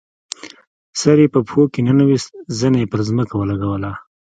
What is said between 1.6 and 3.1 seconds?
کې ننویست، زنه یې پر